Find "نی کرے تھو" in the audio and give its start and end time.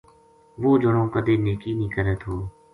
1.77-2.35